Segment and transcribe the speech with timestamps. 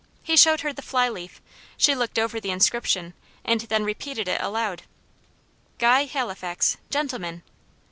[0.23, 1.43] He showed her the fly leaf;
[1.77, 3.13] she looked over the inscription,
[3.45, 4.81] and then repeated it aloud.
[5.77, 7.43] "'Guy Halifax, gentleman.'